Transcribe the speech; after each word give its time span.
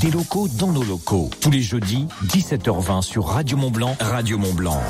Des 0.00 0.10
locaux 0.10 0.48
dans 0.48 0.72
nos 0.72 0.82
locaux. 0.82 1.28
Tous 1.42 1.50
les 1.50 1.60
jeudis, 1.60 2.06
17h20 2.28 3.02
sur 3.02 3.26
Radio 3.26 3.58
Mont 3.58 3.70
Blanc. 3.70 3.94
Radio 4.00 4.38
Mont 4.38 4.54
Blanc. 4.54 4.80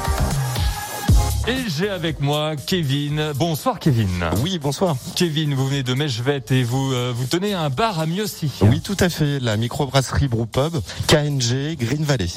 Et 1.49 1.57
j'ai 1.69 1.89
avec 1.89 2.21
moi 2.21 2.55
Kevin. 2.55 3.33
Bonsoir 3.35 3.81
Kevin. 3.81 4.27
Oui, 4.45 4.61
bonsoir. 4.61 4.95
Kevin, 5.17 5.55
vous 5.55 5.67
venez 5.67 5.83
de 5.83 5.95
Mechvet 5.95 6.45
et 6.51 6.63
vous 6.63 6.93
euh, 6.93 7.13
vous 7.13 7.27
tenez 7.27 7.55
un 7.55 7.71
bar 7.71 7.99
à 7.99 8.07
Miossi. 8.07 8.53
Oui, 8.63 8.81
tout 8.81 8.97
à 9.01 9.09
fait. 9.09 9.41
La 9.41 9.57
microbrasserie 9.57 10.29
Brewpub, 10.29 10.77
KNG, 11.09 11.77
Green 11.77 12.05
Valley. 12.05 12.29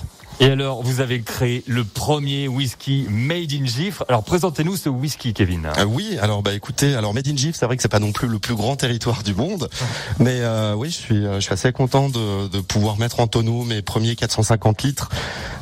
Et 0.44 0.48
alors, 0.48 0.84
vous 0.84 1.00
avez 1.00 1.22
créé 1.22 1.64
le 1.68 1.86
premier 1.86 2.50
whisky 2.50 3.06
Made 3.10 3.54
in 3.54 3.66
Gifre. 3.66 4.04
Alors, 4.10 4.26
présentez-nous 4.26 4.76
ce 4.76 4.90
whisky, 4.90 5.32
Kevin. 5.32 5.70
Euh, 5.78 5.86
oui, 5.86 6.18
alors 6.22 6.44
bah 6.44 6.52
écoutez, 6.54 6.96
alors 6.96 7.14
Made 7.14 7.30
in 7.30 7.38
Gifre, 7.38 7.58
c'est 7.58 7.66
vrai 7.66 7.78
que 7.78 7.82
c'est 7.82 7.88
pas 7.88 8.00
non 8.00 8.12
plus 8.12 8.28
le 8.28 8.40
plus 8.40 8.54
grand 8.54 8.76
territoire 8.76 9.24
du 9.24 9.34
monde, 9.34 9.70
mais 10.20 10.42
euh, 10.42 10.74
oui, 10.76 10.90
je 10.90 10.96
suis, 10.96 11.26
euh, 11.26 11.36
je 11.36 11.46
suis 11.46 11.54
assez 11.54 11.72
content 11.72 12.10
de, 12.10 12.50
de 12.50 12.60
pouvoir 12.60 12.98
mettre 12.98 13.22
en 13.22 13.28
tonneau 13.28 13.64
mes 13.64 13.82
premiers 13.82 14.18
450 14.18 14.84
litres, 14.84 15.08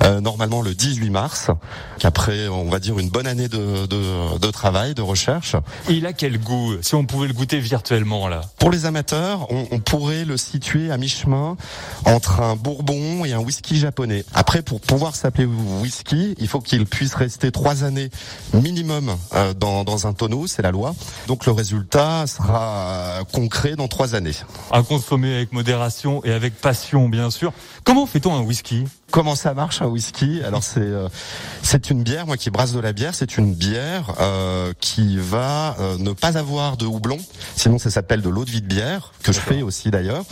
euh, 0.01 0.19
normalement 0.19 0.63
le 0.63 0.73
18 0.73 1.11
mars, 1.11 1.51
qu'après, 1.99 2.47
on 2.47 2.67
va 2.71 2.79
dire 2.79 2.97
une 2.97 3.09
bonne 3.11 3.27
année 3.27 3.49
de, 3.49 3.85
de, 3.85 4.39
de 4.39 4.49
travail, 4.49 4.95
de 4.95 5.03
recherche. 5.03 5.55
Il 5.89 6.07
a 6.07 6.13
quel 6.13 6.39
goût 6.39 6.73
Si 6.81 6.95
on 6.95 7.05
pouvait 7.05 7.27
le 7.27 7.35
goûter 7.35 7.59
virtuellement 7.59 8.27
là? 8.27 8.41
Pour 8.57 8.71
les 8.71 8.87
amateurs, 8.87 9.45
on, 9.51 9.67
on 9.69 9.77
pourrait 9.77 10.25
le 10.25 10.37
situer 10.37 10.91
à 10.91 10.97
mi-chemin 10.97 11.55
entre 12.05 12.41
un 12.41 12.55
bourbon 12.55 13.25
et 13.25 13.33
un 13.33 13.39
whisky 13.39 13.77
japonais. 13.77 14.25
Après, 14.33 14.63
pour 14.71 14.79
pouvoir 14.79 15.17
s'appeler 15.17 15.43
whisky, 15.43 16.33
il 16.37 16.47
faut 16.47 16.61
qu'il 16.61 16.85
puisse 16.85 17.13
rester 17.13 17.51
trois 17.51 17.83
années 17.83 18.09
minimum 18.53 19.17
euh, 19.33 19.53
dans, 19.53 19.83
dans 19.83 20.07
un 20.07 20.13
tonneau, 20.13 20.47
c'est 20.47 20.61
la 20.61 20.71
loi. 20.71 20.95
Donc 21.27 21.45
le 21.45 21.51
résultat 21.51 22.25
sera 22.25 23.19
concret 23.33 23.75
dans 23.75 23.89
trois 23.89 24.15
années. 24.15 24.31
À 24.71 24.81
consommer 24.81 25.35
avec 25.35 25.51
modération 25.51 26.23
et 26.23 26.31
avec 26.31 26.55
passion, 26.55 27.09
bien 27.09 27.31
sûr. 27.31 27.51
Comment 27.83 28.05
fait-on 28.05 28.33
un 28.33 28.43
whisky? 28.43 28.85
Comment 29.11 29.35
ça 29.35 29.53
marche 29.53 29.81
un 29.81 29.87
whisky 29.87 30.41
Alors 30.41 30.63
c'est 30.63 30.79
euh, 30.79 31.09
c'est 31.63 31.89
une 31.89 32.01
bière, 32.01 32.25
moi 32.25 32.37
qui 32.37 32.49
brasse 32.49 32.71
de 32.73 32.79
la 32.79 32.91
bière, 32.91 33.13
c'est 33.13 33.37
une 33.37 33.53
bière 33.53 34.15
euh, 34.19 34.73
qui 34.79 35.17
va 35.17 35.75
euh, 35.79 35.97
ne 35.97 36.11
pas 36.11 36.37
avoir 36.37 36.75
de 36.77 36.85
houblon, 36.85 37.17
sinon 37.55 37.77
ça 37.77 37.89
s'appelle 37.89 38.21
de 38.21 38.29
l'eau 38.29 38.45
de 38.45 38.49
vie 38.49 38.61
de 38.61 38.67
bière 38.67 39.13
que 39.23 39.31
je 39.31 39.39
fais 39.39 39.61
aussi 39.61 39.91
d'ailleurs, 39.91 40.23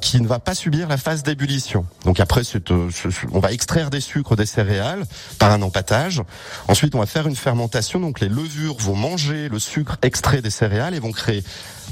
qui 0.00 0.20
ne 0.20 0.26
va 0.26 0.38
pas 0.38 0.54
subir 0.54 0.88
la 0.88 0.96
phase 0.96 1.22
d'ébullition. 1.22 1.86
Donc 2.04 2.20
après 2.20 2.42
euh, 2.70 2.90
on 3.32 3.40
va 3.40 3.52
extraire 3.52 3.90
des 3.90 4.00
sucres 4.00 4.36
des 4.36 4.46
céréales 4.46 5.04
par 5.38 5.50
un 5.50 5.62
empâtage. 5.62 6.22
Ensuite 6.68 6.94
on 6.94 7.00
va 7.00 7.06
faire 7.06 7.26
une 7.26 7.36
fermentation, 7.36 8.00
donc 8.00 8.20
les 8.20 8.28
levures 8.28 8.76
vont 8.78 8.96
manger 8.96 9.48
le 9.48 9.58
sucre 9.58 9.96
extrait 10.02 10.40
des 10.40 10.50
céréales 10.50 10.94
et 10.94 11.00
vont 11.00 11.12
créer 11.12 11.42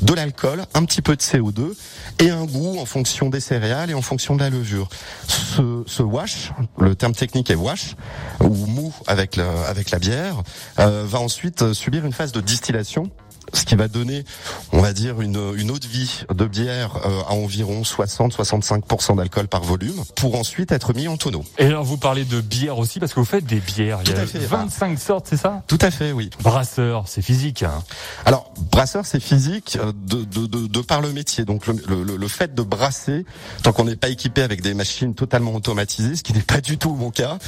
de 0.03 0.15
l'alcool, 0.15 0.65
un 0.75 0.85
petit 0.85 1.03
peu 1.03 1.17
de 1.17 1.21
CO2 1.21 1.75
et 2.21 2.31
un 2.31 2.45
goût 2.45 2.79
en 2.79 2.85
fonction 2.85 3.31
des 3.31 3.41
céréales 3.41 3.91
et 3.91 3.95
en 3.95 4.03
fonction 4.03 4.37
de 4.37 4.41
la 4.41 4.51
levure. 4.51 4.89
Ce, 5.27 5.83
ce 5.87 6.03
wash, 6.19 6.51
le 6.81 6.97
terme 6.97 7.13
technique 7.13 7.49
est 7.49 7.55
wash 7.55 7.95
ou 8.41 8.67
mou 8.67 8.93
avec 9.07 9.39
avec 9.69 9.93
la 9.93 10.01
bière, 10.01 10.43
euh, 10.81 11.05
va 11.07 11.21
ensuite 11.21 11.63
euh, 11.63 11.75
subir 11.75 12.05
une 12.05 12.13
phase 12.13 12.33
de 12.33 12.41
distillation. 12.41 13.05
Ce 13.55 13.65
qui 13.65 13.77
va 13.77 13.89
donner, 13.89 14.25
on 14.73 14.81
va 14.81 14.93
dire, 14.93 15.21
une, 15.21 15.53
une 15.57 15.71
eau 15.71 15.79
de 15.79 15.87
vie 15.87 16.23
de 16.35 16.45
bière 16.47 16.97
euh, 17.07 17.21
à 17.29 17.33
environ 17.33 17.83
60-65% 17.83 19.17
d'alcool 19.17 19.49
par 19.49 19.63
volume, 19.63 20.03
pour 20.17 20.37
ensuite 20.39 20.73
être 20.73 20.93
mis 20.95 21.09
en 21.09 21.17
tonneau. 21.17 21.45
Et 21.59 21.67
alors, 21.67 21.85
vous 21.85 21.97
parlez 21.97 22.25
de 22.25 22.41
bière 22.41 22.79
aussi 22.79 23.01
parce 23.01 23.13
que 23.15 23.21
vous 23.21 23.27
faites 23.27 23.45
des 23.47 23.61
bières. 23.61 24.01
Il 24.05 24.11
y 24.11 24.15
Tout 24.15 24.21
a 24.21 24.23
à 24.23 24.27
fait. 24.27 24.39
25 24.39 24.99
sortes, 24.99 25.27
c'est 25.29 25.37
ça? 25.37 25.63
Tout 25.67 25.79
à 25.81 25.91
fait, 25.91 26.13
oui. 26.13 26.31
Brasseur, 26.43 27.05
c'est 27.07 27.23
physique. 27.23 27.63
Hein. 27.63 27.83
Alors, 28.25 28.53
brasseur, 28.71 29.07
c'est 29.07 29.21
physique 29.21 29.79
euh, 29.81 29.93
de, 29.95 30.25
de, 30.25 30.47
de, 30.47 30.67
de 30.67 30.81
par 30.81 31.01
le 31.01 31.13
métier. 31.13 31.45
Donc, 31.45 31.67
le, 31.67 31.75
le, 32.05 32.17
le 32.17 32.29
fait 32.29 32.55
de 32.55 32.63
brasser, 32.63 33.25
tant 33.63 33.73
qu'on 33.73 33.85
n'est 33.85 33.97
pas 33.97 34.09
équipé 34.09 34.43
avec 34.43 34.61
des 34.63 34.75
machines 34.75 35.15
totalement 35.15 35.55
automatisées, 35.55 36.17
ce 36.17 36.23
qui 36.23 36.33
n'est 36.33 36.43
pas 36.43 36.61
du 36.61 36.79
tout 36.79 36.95
mon 36.95 37.11
cas, 37.11 37.39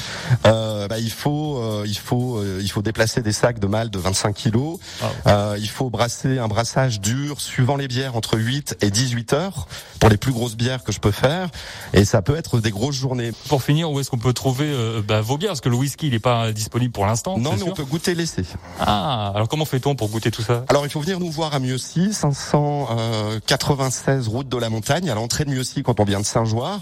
euh, 0.47 0.89
bah, 0.89 0.99
il 0.99 1.11
faut, 1.11 1.59
euh, 1.59 1.85
il 1.87 1.99
faut, 1.99 2.39
euh, 2.39 2.61
il 2.63 2.71
faut 2.71 2.83
déplacer 2.83 3.23
des 3.23 3.33
sacs 3.33 3.59
de 3.59 3.67
malt 3.67 3.93
de 3.93 3.99
25 3.99 4.35
kilos. 4.35 4.79
Euh, 5.27 5.57
il 5.59 5.69
faut 5.69 5.90
brasser 5.91 6.39
un 6.39 6.49
brassage 6.49 7.01
dur 7.01 7.41
suivant 7.41 7.77
les 7.77 7.89
bières 7.89 8.17
entre 8.17 8.39
8 8.39 8.79
et 8.81 8.91
18 8.91 9.33
heures 9.35 9.67
pour 9.99 10.09
les 10.09 10.17
plus 10.17 10.33
grosses 10.33 10.57
bières 10.57 10.83
que 10.83 10.93
je 10.93 11.01
peux 11.01 11.11
faire. 11.11 11.51
Et 11.93 12.07
ça 12.07 12.23
peut 12.23 12.37
être 12.37 12.61
des 12.61 12.71
grosses 12.71 12.95
journées. 12.95 13.33
Pour 13.49 13.63
finir, 13.63 13.91
où 13.91 14.01
est-ce 14.01 14.11
qu'on 14.11 14.19
peut 14.19 14.33
trouver 14.33 14.67
euh, 14.67 15.03
bah, 15.07 15.21
vos 15.21 15.37
bières? 15.37 15.51
Parce 15.51 15.61
que 15.61 15.69
le 15.69 15.77
whisky, 15.77 16.07
il 16.07 16.13
n'est 16.13 16.19
pas 16.19 16.53
disponible 16.53 16.93
pour 16.93 17.05
l'instant. 17.05 17.37
Non, 17.39 17.53
mais 17.53 17.59
sûr 17.59 17.69
on 17.69 17.73
peut 17.73 17.85
goûter 17.85 18.15
l'essai. 18.15 18.45
Ah, 18.79 19.33
alors 19.35 19.49
comment 19.49 19.67
fait-on 19.67 19.95
pour 19.95 20.09
goûter 20.09 20.31
tout 20.31 20.43
ça? 20.43 20.65
Alors 20.69 20.87
il 20.87 20.91
faut 20.91 21.01
venir 21.01 21.21
nous 21.21 21.31
voir 21.31 21.55
à 21.55 21.59
Mieuxy, 21.59 22.15
596 22.15 24.29
route 24.29 24.49
de 24.49 24.57
la 24.57 24.71
Montagne, 24.71 25.11
à 25.11 25.15
l'entrée 25.15 25.45
de 25.45 25.51
Mieuxy 25.51 25.83
quand 25.83 26.01
on 26.01 26.05
vient 26.05 26.21
de 26.21 26.27
Saint-Joire. 26.27 26.81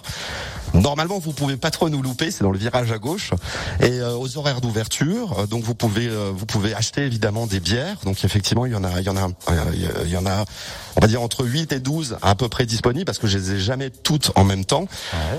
Normalement, 0.75 1.19
vous 1.19 1.33
pouvez 1.33 1.57
pas 1.57 1.71
trop 1.71 1.89
nous 1.89 2.03
louper, 2.03 2.31
c'est 2.31 2.45
dans 2.45 2.51
le 2.53 2.59
virage 2.59 2.93
à 2.93 2.99
gauche 2.99 3.31
et 3.81 3.91
euh, 4.01 4.15
aux 4.17 4.37
horaires 4.39 4.61
d'ouverture. 4.61 5.41
euh, 5.41 5.47
donc 5.47 5.65
vous 5.65 5.75
pouvez 5.75 6.07
euh, 6.09 6.31
vous 6.35 6.47
pouvez 6.47 6.75
acheter 6.75 7.03
évidemment 7.03 7.47
des 7.47 7.61
bières. 7.61 7.97
Donc 8.05 8.25
effectivement, 8.25 8.67
il 8.67 8.73
y 8.73 8.77
en 8.77 8.85
a 8.85 9.01
il 9.01 9.07
y 9.07 9.11
en 9.11 9.17
a 9.17 9.27
euh, 9.51 10.03
il 10.05 10.11
y 10.11 10.17
en 10.17 10.27
a 10.27 10.45
on 10.97 11.01
va 11.01 11.07
dire 11.07 11.23
entre 11.23 11.45
8 11.45 11.73
et 11.73 11.81
12 11.81 12.19
à 12.23 12.35
peu 12.35 12.49
près 12.49 12.67
disponibles 12.67 13.05
parce 13.05 13.19
que 13.19 13.27
je 13.29 13.39
les 13.39 13.53
ai 13.53 13.59
jamais 13.61 13.91
toutes 13.91 14.33
en 14.35 14.45
même 14.45 14.65
temps. 14.65 14.87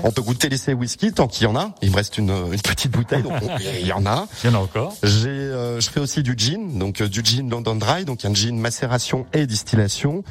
On 0.04 0.10
peut 0.10 0.22
goûter 0.22 0.48
l'essai 0.48 0.72
whisky 0.72 1.12
tant 1.12 1.28
qu'il 1.28 1.44
y 1.44 1.46
en 1.46 1.56
a. 1.56 1.72
Il 1.82 1.90
me 1.90 1.96
reste 1.96 2.18
une, 2.18 2.30
une 2.30 2.60
petite 2.60 2.92
bouteille 2.92 3.22
donc 3.22 3.34
on- 3.42 3.58
il 3.80 3.86
y 3.86 3.92
en 3.92 4.06
a. 4.06 4.26
Il 4.44 4.50
y 4.50 4.52
en 4.52 4.58
a 4.58 4.62
encore. 4.62 4.94
J'ai, 5.02 5.28
euh, 5.28 5.80
je 5.80 5.90
fais 5.90 6.00
aussi 6.00 6.22
du 6.22 6.34
gin, 6.36 6.78
donc 6.78 7.00
euh, 7.02 7.08
du 7.08 7.22
gin 7.24 7.48
London 7.50 7.76
Dry, 7.76 8.04
donc 8.04 8.24
un 8.24 8.34
gin 8.34 8.58
macération 8.58 9.26
et 9.32 9.46
distillation. 9.46 10.24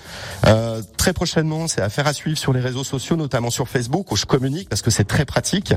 Euh, 0.47 0.81
très 0.97 1.13
prochainement, 1.13 1.67
c'est 1.67 1.81
affaire 1.81 2.07
à 2.07 2.13
suivre 2.13 2.37
sur 2.37 2.53
les 2.53 2.59
réseaux 2.59 2.83
sociaux, 2.83 3.15
notamment 3.15 3.49
sur 3.51 3.67
Facebook, 3.67 4.11
où 4.11 4.15
je 4.15 4.25
communique 4.25 4.67
parce 4.69 4.81
que 4.81 4.88
c'est 4.89 5.07
très 5.07 5.25
pratique. 5.25 5.73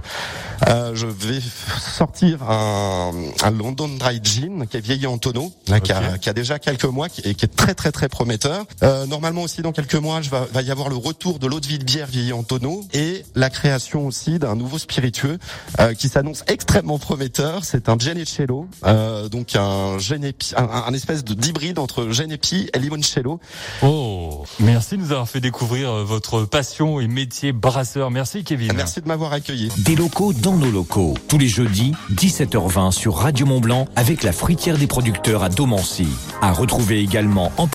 Euh, 0.68 0.92
je 0.94 1.06
vais 1.06 1.40
sortir 1.80 2.42
un, 2.48 3.10
un 3.42 3.50
London 3.50 3.88
Dry 3.98 4.20
gin 4.22 4.66
qui 4.68 4.76
est 4.76 4.80
vieilli 4.80 5.06
en 5.06 5.18
tonneau, 5.18 5.52
là, 5.68 5.80
qui, 5.80 5.92
a, 5.92 6.18
qui 6.18 6.28
a 6.28 6.32
déjà 6.32 6.58
quelques 6.58 6.84
mois 6.84 7.08
qui- 7.08 7.20
et 7.22 7.34
qui 7.34 7.44
est 7.44 7.54
très 7.56 7.74
très 7.74 7.90
très 7.92 8.08
prometteur. 8.08 8.64
Euh, 8.82 9.06
normalement 9.06 9.42
aussi 9.42 9.62
dans 9.62 9.72
quelques 9.72 9.96
mois, 9.96 10.22
je 10.22 10.30
va, 10.30 10.46
va 10.52 10.62
y 10.62 10.70
avoir 10.70 10.88
le 10.88 10.96
retour 10.96 11.38
de 11.38 11.46
l'eau 11.46 11.60
de 11.60 11.66
vie 11.66 11.78
de 11.78 11.84
bière 11.84 12.06
vieillie 12.06 12.32
en 12.32 12.42
tonneau 12.44 12.84
et 12.92 13.24
la 13.34 13.50
création 13.50 14.06
aussi 14.06 14.38
d'un 14.38 14.54
nouveau 14.54 14.78
spiritueux 14.78 15.38
euh, 15.80 15.94
qui 15.94 16.08
s'annonce 16.08 16.44
extrêmement 16.46 16.98
prometteur. 16.98 17.64
C'est 17.64 17.88
un 17.88 17.98
Genecello, 17.98 18.68
euh, 18.86 19.28
donc 19.28 19.56
un, 19.56 19.98
Genepi, 19.98 20.52
un, 20.56 20.64
un 20.86 20.94
espèce 20.94 21.24
de 21.24 21.34
d'hybride 21.34 21.78
entre 21.80 22.10
Genepi 22.10 22.70
et 22.72 22.78
Limoncello. 22.78 23.40
Oh, 23.82 24.44
merci 24.60 24.96
de 24.96 25.02
nous 25.02 25.10
avoir 25.12 25.28
fait 25.28 25.40
découvrir 25.40 25.90
euh, 25.90 26.04
votre 26.04 26.44
passion 26.44 27.00
et 27.00 27.08
métier 27.08 27.52
brasseur. 27.52 28.10
Merci 28.10 28.44
Kevin. 28.44 28.72
Merci 28.74 29.00
m'avoir 29.06 29.32
accueilli. 29.32 29.68
Des 29.78 29.96
locaux 29.96 30.32
dans 30.32 30.56
nos 30.56 30.70
locaux. 30.70 31.14
Tous 31.28 31.38
les 31.38 31.48
jeudis, 31.48 31.92
17h20 32.14 32.90
sur 32.92 33.16
Radio 33.16 33.46
Mont 33.46 33.60
Blanc 33.60 33.86
avec 33.96 34.22
la 34.22 34.32
fruitière 34.32 34.78
des 34.78 34.86
producteurs 34.86 35.42
à 35.42 35.48
Domancy. 35.48 36.06
À 36.40 36.52
retrouver 36.52 37.00
également 37.00 37.52
en 37.56 37.66